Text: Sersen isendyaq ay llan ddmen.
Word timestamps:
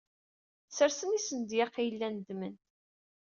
Sersen 0.75 1.15
isendyaq 1.19 1.73
ay 1.81 1.89
llan 1.95 2.15
ddmen. 2.17 2.55